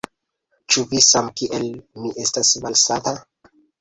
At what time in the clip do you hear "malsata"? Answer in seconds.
2.65-3.15